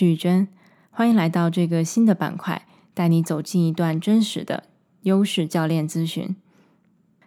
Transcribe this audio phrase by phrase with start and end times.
[0.00, 0.48] 是玉娟，
[0.90, 4.64] 欢迎来到这个新的板块，带你走进一段真实的
[5.02, 6.34] 优势教练咨询。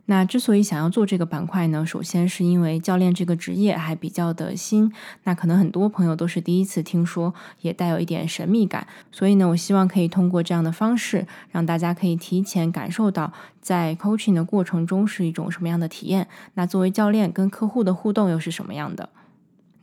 [0.06, 4.92] 那之所以想要做这个板块呢，首先是因为教练这个职业还比较的新，
[5.26, 8.88] 那可能很多朋友都是第一次听说，也带有一点神秘感。
[9.12, 13.32] 所以呢，我希望可以通过这样的方式，让大家可以提前感受到
[13.62, 16.28] 在 coaching 的过程中是一种什么样的体验。
[16.56, 19.10] 那作为教练跟客户的互动又是什么样的？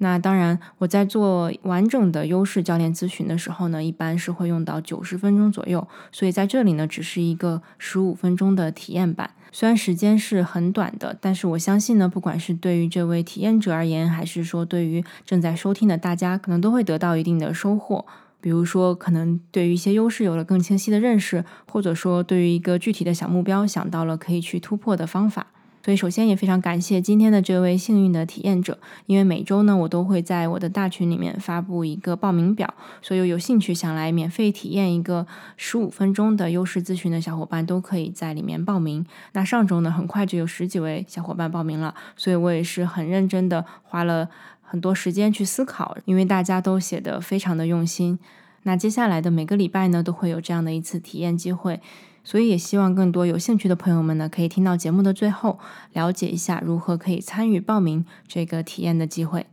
[0.02, 5.86] 那当然，我在做完整的优势教练咨询的时候呢，一般是会用到九十分钟左右。
[6.10, 9.30] 所以在这里呢，只是一个十五分钟的体验版。
[9.52, 18.06] 虽然时间是很短的，但是我相信呢，不管是对于这位体验者而言，还是说对于正在收听的大家，可能都会得到一定的收获。
[18.40, 25.48] 比如说，可能对于一些优势有了更清晰的认识，或者说对于一个具体的小目标想到了可以去突破的方法。
[25.82, 39.04] 所以，首先也非常感谢今天的这位幸运的体验者，因为每周呢，我都会在我的大群里面发布一个报名表，所有有兴趣想来免费体验一个十五分钟的优势咨询的小伙伴，都可以在里面报名。
[39.32, 44.28] 那上周呢，很快就有十几位小伙伴报名了，所以我也是很认真的花了
[44.62, 48.18] 很多时间去思考，因为大家都写的非常的用心。
[48.62, 51.80] 那接下来的每个礼拜呢，都会有这样的一次体验机会。
[52.22, 55.58] 所以也希望更多有兴趣的朋友们呢，可以听到节目的最后，
[55.94, 59.46] 了解一下如何可以参与报名这个体验的机会。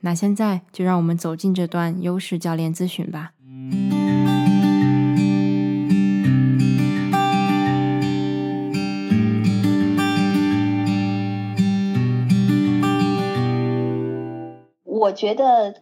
[0.00, 3.30] 那现在就让我们走进这段优势教练咨询吧。
[14.84, 15.74] 我觉得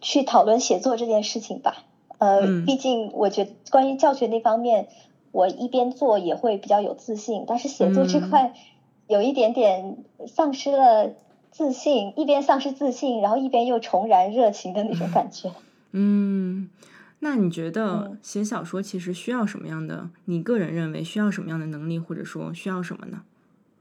[0.00, 1.84] 去讨论写作这件事情吧，
[2.18, 4.88] 呃，毕竟我觉得关于教学那方面。
[5.32, 8.54] 我一边做也会比较有自信，但是写作这块
[9.06, 11.12] 有一点点丧失了
[11.50, 15.52] 自信，一边丧失自信，然后一边又重燃热情的那种感觉。
[15.92, 16.70] 嗯，
[17.18, 20.08] 那你觉得写小说其实需要什么样的？
[20.24, 23.20] 你个人认为需要什么样的能力，或者说需要什么呢？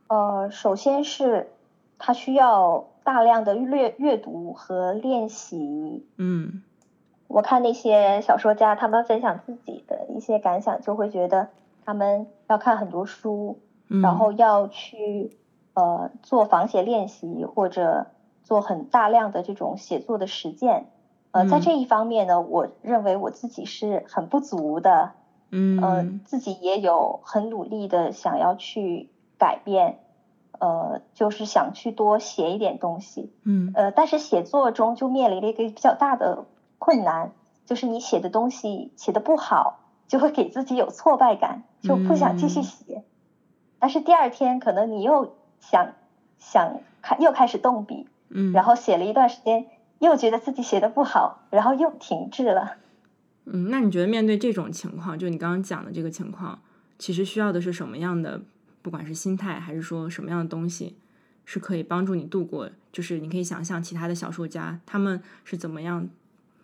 [0.07, 1.51] 呃，首先是
[1.97, 6.05] 它需要大量的阅阅读和练习。
[6.17, 6.63] 嗯。
[7.27, 11.47] 我看那些小说家，他们分享自己的一些感想，就会觉得
[11.83, 15.31] 他们要看很多书，然后要去
[15.73, 18.07] 呃做仿写练习，或者
[18.43, 20.85] 做很大量的这种写作的实践。
[21.31, 25.13] 呃，在这一方面呢，我认为我自己是很不足的。
[25.49, 29.99] 嗯，自己也有很努力的想要去改变，
[30.59, 33.31] 呃，就是想去多写一点东西。
[33.43, 36.45] 嗯，呃，但是写作中就面临了一个比较大的。
[36.77, 37.31] 困难
[37.65, 43.03] 就是你写的东西写的不好，就会给自己有挫败感，就不想继续写。
[43.79, 45.93] 但是第二天可能你又想
[46.37, 49.67] 想开，又开始动笔，嗯，然后写了一段时间，
[49.99, 52.75] 又觉得自己写的不好，然后又停滞了。
[53.45, 56.59] 嗯，那你觉得面对这种情况，就你刚刚讲的这个情况，
[56.99, 58.41] 其实需要的是什么样的，
[58.85, 60.95] 不管是心态还是说什么样的东西，
[61.43, 62.69] 是可以帮助你度过？
[62.91, 66.07] 就是你可以想象其他的小说家他们是怎么样。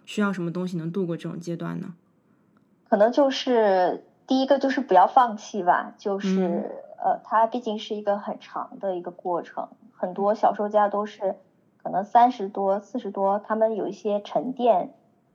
[0.05, 1.93] 需要什么东西能度过这种阶段呢？
[2.89, 6.69] 可能就是第一个就是不要放弃吧，就是
[7.01, 11.35] 呃，它毕竟是一个很长的一个过程，很多小说家都是
[11.81, 14.93] 可能三十多、四十多，他们有一些沉淀，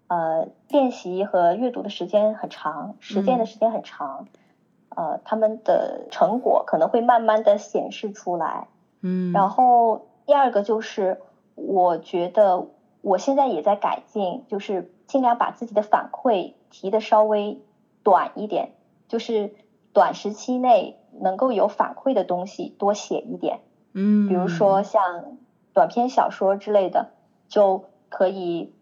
[0.09, 4.29] 呃，练习和阅读的时间很长，实践的时间很长，
[4.97, 8.67] 呃，他们的成果可能会慢慢的显示出来。
[9.03, 11.21] 嗯，然后第二个就是
[11.55, 12.67] 我觉得。
[13.03, 17.63] 我现在也在改进，就是尽量把自己的反馈提的稍微
[18.03, 18.73] 短一点，
[19.07, 19.55] 就是
[19.93, 23.61] 短时期内能够有反馈的东西多写一点。
[23.93, 25.37] 嗯，比如说像
[25.73, 27.11] 短篇小说之类的，
[27.47, 28.75] 就可以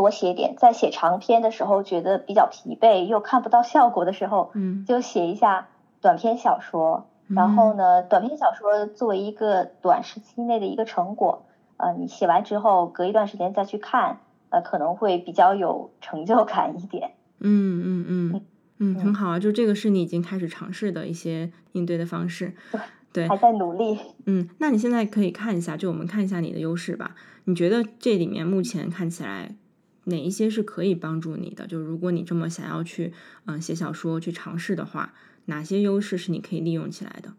[0.00, 0.54] 多写点。
[0.56, 5.68] 在写长篇的时候，觉得比较疲惫又看不到效果的时候，嗯，就写一下
[6.00, 7.06] 短篇小说。
[7.28, 11.44] 然后呢，短篇小说作为一个短时期内的一个成果。
[11.76, 17.12] 呃，你写完之后，隔一段时间再去看，呃，可能会比较有成就感一点。
[17.38, 18.42] 嗯嗯嗯
[18.78, 22.54] 嗯，很好啊，就这个是你已经开始尝试的一些应对的方式。
[23.12, 23.98] 对，还在努力。
[24.26, 27.14] 嗯，那你现在可以看一下，就我们看一下你的优势吧。
[27.44, 29.54] 你觉得这里面目前看起来
[30.04, 31.66] 哪一些是可以帮助你的？
[31.66, 33.12] 就如果你这么想要去
[33.46, 35.14] 嗯写小说去尝试的话，
[35.46, 37.34] 哪些优势是你可以利用起来的？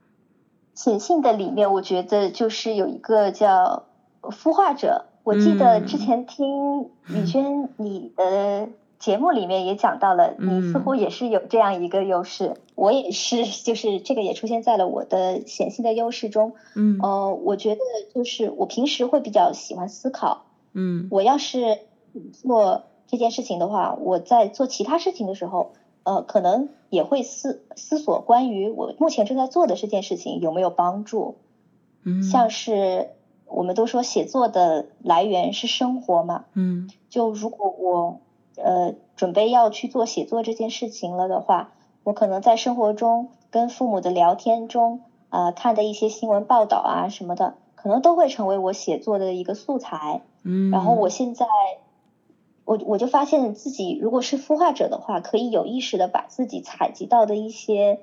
[0.73, 3.85] 写信的里面，我觉得就是有一个叫。
[4.23, 8.69] 孵化者，我记得之前听雨轩你的
[8.99, 16.53] 节目里面也讲到了，你似乎也是有这样一个优势，我也是，就是这个也出现在了我的显性的优势中。
[16.75, 17.81] 嗯，呃，我觉得
[18.13, 20.45] 就是我平时会比较喜欢思考。
[20.73, 21.79] 嗯，我要是
[22.33, 25.71] 做这件事情的话，我在做其他事情的时候，
[26.03, 31.35] 呃，可能也会思思索关于我目前正在做的这件事情有没有帮助。
[32.03, 33.09] 嗯，像是
[33.45, 38.19] 我们都说写作的来源是生活嘛，嗯，就如果我
[38.55, 41.73] 呃准备要去做写作这件事情了的话，
[42.03, 50.21] 我可能在生活中跟父母的聊天中，呃，看的一些新闻报道啊什么的，可能都会成为我写作的一个素材。
[50.43, 51.45] 嗯，然后我现在，
[52.65, 57.99] 我我就发现自己如果是孵化者的话，可以有意识的把自己采集到的一些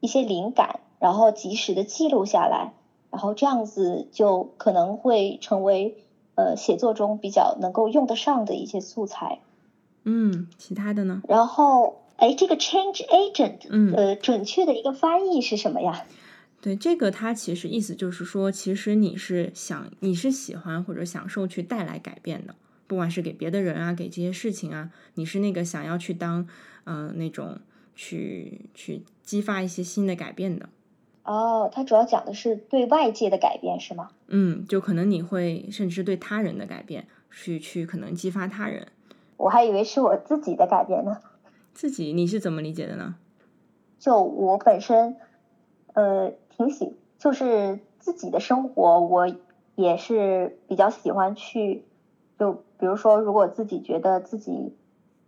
[0.00, 2.72] 一些灵感，然后及时的记录下来，
[3.10, 5.96] 然后这样子就可能会成为
[6.34, 9.40] 呃写作中比较能够用得上的一些素材。
[10.04, 11.22] 嗯，其他的呢？
[11.28, 16.06] 然后，哎，这个 change agent，嗯呃，准确的一个翻译是什么呀？
[16.62, 22.54] 对，这个它其实意思就是说，其实你是想，你是喜欢或者享受去带来改变的，
[22.90, 26.48] 不管是给别的人啊，给这些事情啊，你是那个想要去当，
[26.86, 27.60] 嗯、那种
[27.94, 30.68] 去去激发一些新的改变的。
[31.22, 34.10] 哦，它主要讲的是对外界的改变是吗？
[34.26, 38.88] 嗯，就可能你会甚至对他人的改变，去去可能激发他人。
[39.36, 41.20] 我还以为是我自己的改变呢。
[41.72, 43.14] 自己你是怎么理解的呢？
[44.00, 45.14] 就我本身，
[45.92, 49.32] 呃，挺喜，就是自己的生活，我
[49.76, 51.84] 也是比较喜欢去，
[52.40, 54.74] 就比如说，如果自己觉得自己，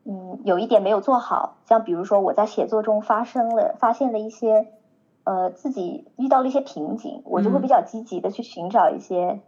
[0.05, 4.69] 嗯，有一点没有做好，像比如说我在写作中发生了，发现了一些，
[5.25, 9.41] 呃，自己遇到了一些瓶颈，我就会嗯比较积极的去寻找一些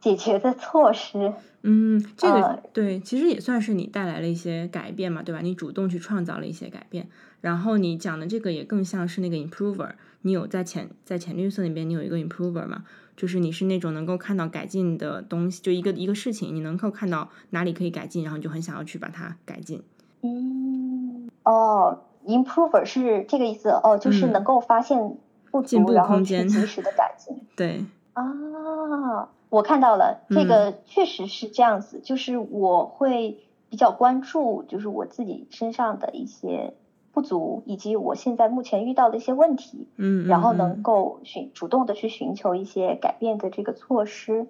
[0.00, 1.34] 解决的措施。
[1.62, 5.40] 嗯，这个、呃对，其实也算是你带来了一些改变嘛，对吧？
[5.40, 7.08] 你主动去创造了一些改变，
[7.40, 9.90] 然后你讲的这个也更像是那个 improver，
[10.22, 12.82] 你有在浅在浅绿色那边你有一个 improver 嘛，
[13.18, 19.82] 就是你是那种能够看到改进的东西，就一个一个事情，你能够看到哪里可以改进，然后你就很想要去把它改进。
[20.22, 25.16] 嗯，哦，improver 是这个意思哦，就是嗯能够发现
[25.50, 27.36] 不足，进步然后空间去及时的改进。
[27.56, 36.74] 对，啊，我看到了，这嗯个确实是这样子，就是我会比较关注，就是我自己身上的一些
[37.18, 44.46] 不足，以及我现在目前遇到的一些问题，嗯，然后嗯能够寻主动的去寻求一些改变的这个措施。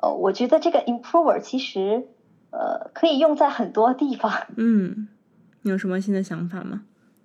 [0.00, 2.06] 呃，我觉得这个 improver 其实
[2.50, 4.30] 呃可以用在很多地方。
[4.56, 5.08] 嗯，
[5.62, 6.82] 你有什么新的想法吗？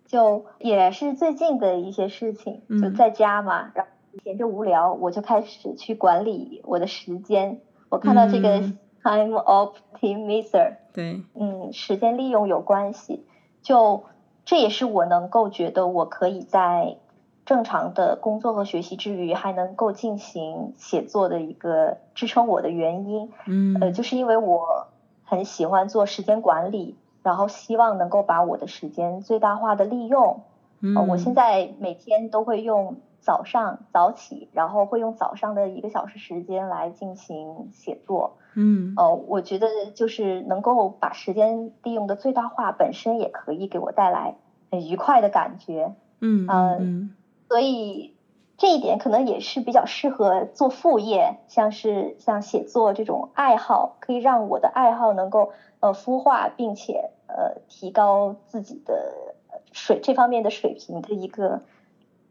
[0.08, 3.92] 就也是最近的一些事情，就嗯在家嘛，然后
[4.24, 7.62] 闲着无聊，我就开始去管理我的时间。
[7.90, 13.26] 我看到这个嗯 time optimizer，对，嗯，时间利用有关系，
[13.62, 14.04] 就
[14.50, 16.98] 这也是我能够觉得我可以在
[17.46, 23.32] 正常的工作和学习之余，还能够进行写作的一个支撑我的原因。
[23.46, 24.88] 嗯，呃，就是因为我
[25.24, 30.42] 很喜欢做时间管理，然后希望能够把我的时间最大化的利用。
[30.82, 38.38] 嗯，呃，我现在每天都会用早上早起，然后会用早上的一个小时时间来进行写作。
[38.56, 44.36] 嗯呃，我觉得就是能够把时间利用的最大化，本身也可以给我带来
[44.72, 45.94] 很愉快的感觉。
[46.22, 47.16] 嗯呃嗯
[47.48, 48.16] 所以
[48.58, 59.29] 这一点可能也是比较适合做副业，像是像写作这种爱好，可以让我的爱好能够呃孵化，并且呃提高自己的呃
[59.72, 61.62] 水这方面的水平的一个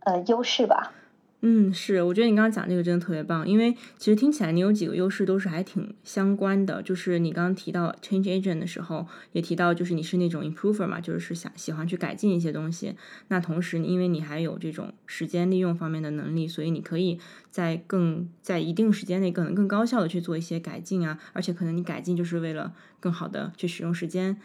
[0.00, 0.92] 呃优势吧。
[1.40, 6.82] 嗯，是，我觉得你刚刚讲这个真的特别棒，因为其实听起来你有几个优势都是还挺相关的。
[6.82, 12.96] 就是你刚刚提到 change agent 的时候，也提到就是你是那种 improver 嘛，就是想喜欢去改进一些东西。
[13.28, 17.20] 那同时，因为你还有这种时间利用方面的能力，所以你可以
[17.52, 24.40] 在更在一定时间内可能更高效的去做一些改进啊，而且可能你改进就是为了更好的去使用时间。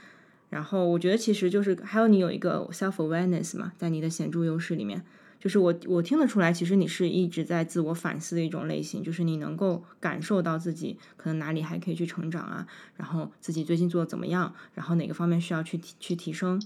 [0.54, 5.04] 然后我觉得其实就是还有你有一个 self awareness 嘛，在你的显著优势里面。
[5.40, 16.62] 就是我我听得出来，其实你是一直在自我反思的一种类型，就是你能够感受到自己可能哪里还可以去成长啊，然后自己最近做的怎么样，然后哪个方面需要去提去提升。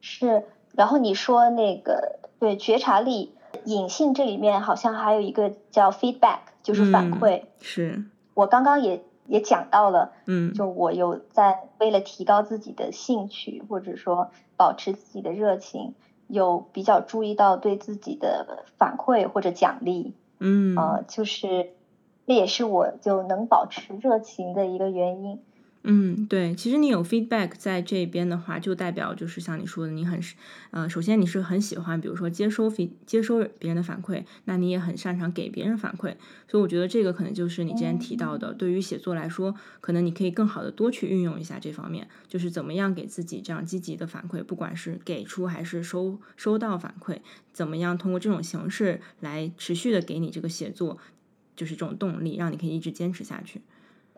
[0.00, 0.44] 是，
[0.76, 3.32] 然后你说那个对觉察力
[3.64, 7.42] 隐性这里面好像还有一个叫 feedback，就是反嗯馈。
[7.60, 10.12] 是，我刚刚也也讲到了。
[10.26, 15.94] 嗯，就我有在为了提高自己的兴趣，或者说保持自己的热情，
[16.26, 21.70] 有比较注意到对自己的反馈或者奖励，嗯，呃，就是
[22.26, 25.42] 这也是我就能保持热情的一个原因。
[25.84, 30.20] 嗯，对，其实你有 feedback 在这边的话，就代表就是像你说的，你很
[30.70, 36.14] 呃，首先你是很喜欢，比如说接收 feed 接收别人的反馈，那你也很擅长给别人反馈，
[36.46, 47.18] 所以我觉得这个可能就是你之前提到的，对于写作来说，可能你可以更好的多去运用一下这方面，就是怎么样给自己这样积极的反馈，不管是给出还是收收到反馈，
[47.52, 50.98] 怎么样通过这种形式来持续的给你这个写作，
[51.56, 53.60] 就是这种动力，让你可以一直坚持下去。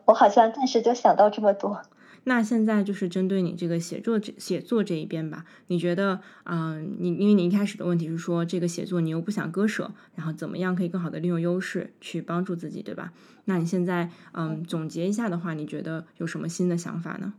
[0.05, 1.81] 我好像暂时就想到这么多。
[2.27, 13.13] 那现在就是针对你这个写作这写作这一边吧，你觉得，嗯，你因为你一开始的问题是说这个写作你又不想割舍，然后怎么样可以更好的利用优势去帮助自己，对吧？
[13.43, 17.35] 那你现在，嗯，总结一下的话，你觉得有什么新的想法呢？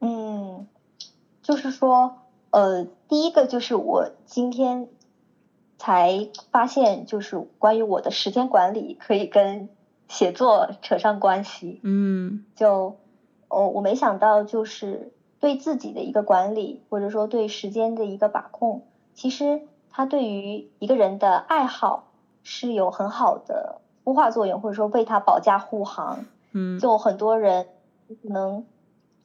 [0.00, 0.66] 嗯，
[1.40, 2.18] 就是说，
[2.50, 4.88] 呃，第一个就是我今天
[5.78, 9.70] 才发现，就是关于我的时间管理可以跟。
[10.08, 12.96] 写作扯上关系，嗯，就
[13.48, 18.82] 哦，我没想到，就是对自己的一个管理，或者说对时间的一个把控，
[19.14, 22.08] 其实它对于一个人的爱好
[22.42, 26.24] 是有很好的孵化作用，或者说为他保驾护航。
[26.52, 27.66] 嗯，就很多人
[28.08, 28.64] 可能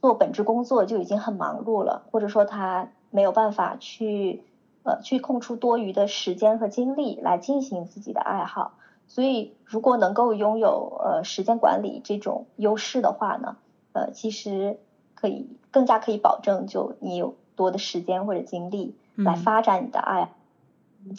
[0.02, 4.44] 做本职工作就已经很忙碌了，或者说他没有办法去
[4.84, 8.74] 呃去空出多余的时间和精力来进行自己的爱好。
[9.14, 13.58] 所以，如果能够拥有呃时间管理这种优势的话呢，
[13.92, 14.80] 呃，其实
[15.16, 20.32] 可以更加可以保证，就你有多的时间或者精力来发展你的爱，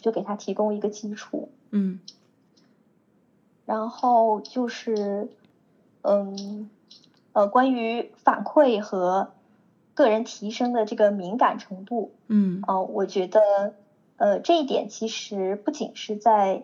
[0.01, 1.51] 就给他提供一个基础。
[1.71, 2.01] 嗯。
[3.67, 5.29] 然后就是，
[6.01, 6.71] 嗯，
[7.35, 9.33] 呃，关于反馈和
[9.93, 13.75] 个人提升的这个敏感程度，嗯，哦，我觉得，
[14.17, 16.63] 呃，这一点其实不仅是在。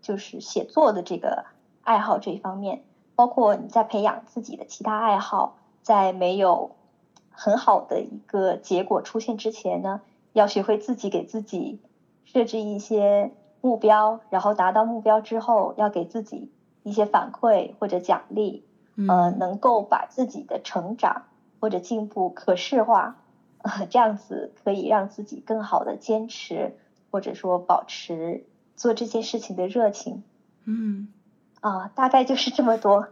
[0.00, 1.44] 就是写作的这个
[1.82, 2.82] 爱好这一方面，
[3.14, 6.70] 包括你在培养自己的其他爱好，在没有
[7.30, 10.00] 很好的一个结果出现之前呢，
[10.32, 11.80] 要学会自己给自己
[12.24, 16.50] 设置一些目标，然后达到目标之后，要给自己
[16.82, 18.64] 一些反馈或者奖励，
[19.08, 21.24] 呃，能够把自己的成长
[21.60, 23.16] 或者进步可视化，
[23.62, 26.76] 呃， 这样子可以让自己更好的坚持
[27.10, 28.44] 或者说保持。
[28.78, 30.22] 做这件事情的热情，
[30.64, 31.08] 嗯，
[31.60, 33.08] 啊，大概就是这么多。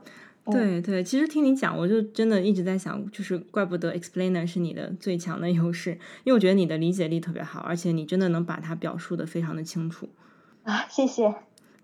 [0.48, 5.90] 对对，其实听你讲，我就真的一直在想，就是怪不得 explainer 是你的最强的优势，
[6.22, 10.08] 因为我觉得你的理解力特别好，而且你真的能把它表述的非常的清楚。
[10.62, 11.34] 啊，谢谢。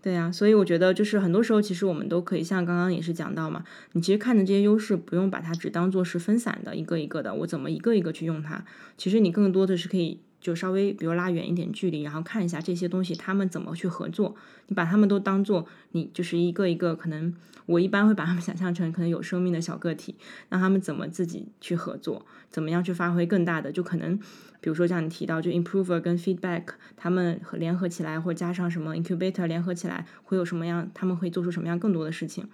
[0.00, 8.64] 对啊，所以我觉得就是很多时候，其实我们都可以像刚刚也是讲到嘛，你其实看的这些优势，不用把它只当做是分散的一个一个的，我怎么一个一个去用它，
[8.96, 10.20] 其实你更多的是可以。
[10.42, 14.34] 就稍微比如拉远一点距离，然后看一下这些东西他们怎么去合作。
[14.66, 17.32] 你把他们都当做你就是一个一个可能，
[17.66, 20.16] 我一般会把他们想象成可能有生命的小个体，
[20.48, 23.70] 让他们怎么自己去合作，怎么样去发挥更大的。
[23.70, 24.18] 就可能
[24.60, 26.64] 比如说像你提到，就 improver 跟 feedback
[26.96, 30.90] 他们联合起来，或加上什么 incubator 联合起来，会有什么样？
[30.92, 32.48] 他们会做出什么样更多的事情？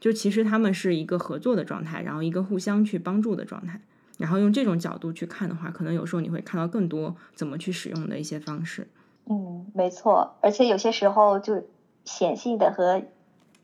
[0.00, 3.80] 就其实他们是一个合作的状态，然后一个互相去帮助的状态。
[4.18, 8.88] 然后用这种角度去看的话，可能有时候你会看到更多怎么去使用的一些方式。
[9.26, 11.66] 嗯，没错，而且有些时候就
[12.04, 13.02] 显性的和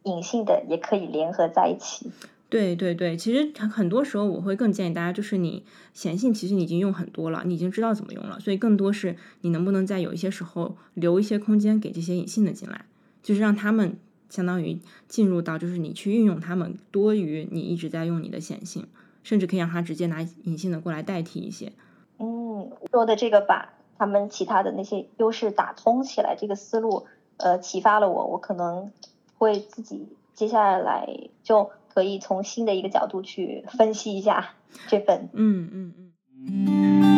[0.04, 2.10] 隐性的也可以联合在一起。
[2.48, 5.64] 对对对，其实很多时候我会更建议大家，就是你
[5.94, 12.86] 显性其实你已经用很多了，你已经知道怎么用了，所以更多是你能不能在有一些时候留一些空间给这些隐性的进来，
[13.22, 13.96] 就是让他们
[14.28, 18.88] 相当于进入到就是你去运用他们多于你一直在用你的显性。
[19.22, 21.72] 甚至可以让他直接拿隐性的过来代替一些。
[22.18, 28.92] 嗯，说的这个把他们其他的那些优势打通起来，这个思路呃启发了我，我可能
[29.38, 34.50] 会自己接下来就可以从新的一个角度去分析一下
[34.88, 35.28] 这份。
[35.32, 35.94] 嗯嗯
[36.36, 37.09] 嗯。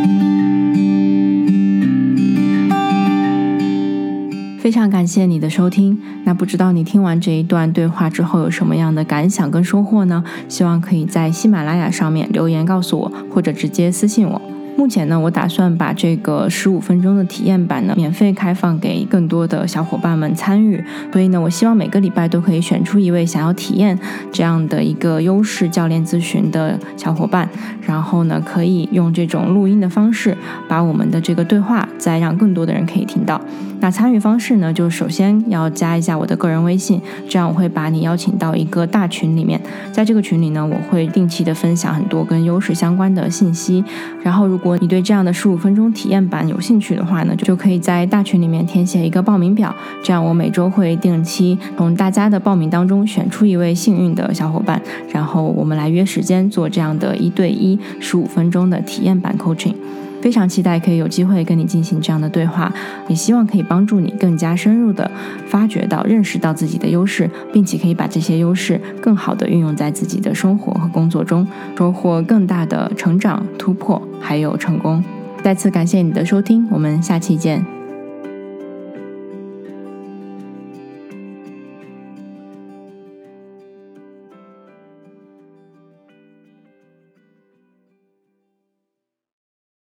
[4.62, 5.98] 非常感谢你的收听。
[6.22, 10.22] 那不知道你听完这一段对话之后有什么样的感想跟收获呢？
[10.48, 14.40] 希望可以在喜马拉雅上面留言告诉我，或者直接私信我。
[14.76, 20.82] 目前呢，我打算把这个十五分钟的体验版呢，免费开放给更多的小伙伴们参与。
[21.12, 23.98] 所以呢，我希望每个礼拜都可以选出一位想要体验
[24.32, 27.48] 这样的一个优势教练咨询的小伙伴，
[27.86, 30.36] 然后呢，可以用这种录音的方式，
[30.68, 33.40] 把我们的这个对话再让更多的人可以听到。
[33.80, 39.60] 那参与方式呢，就首先要加一下我的个人微信，这样我会把你邀请到一个大群里面，
[39.90, 43.84] 在这个群里呢，我会定期的分享很多跟优势相关的信息。
[44.22, 54.80] 然后如如果你对这样的十五分钟体验版有兴趣的话呢，就可以在大群里面填写一个报名表，这样我每周会定期从大家的报名当中选出一位幸运的小伙伴，
[55.12, 59.74] 然后我们来约时间做这样的一对一十五分钟的体验版 coaching。
[60.20, 62.72] 非常期待可以有机会跟你进行这样的对话，
[63.08, 65.10] 也希望可以帮助你更加深入的
[65.48, 71.44] 发掘到、认识到自己的优势，并且可以把这些优势更好的运用在自己的生活和工作中，
[71.76, 75.04] 收获更大的成长、突破，还有成功。
[75.42, 77.81] 再次感谢你的收听，我们下期见。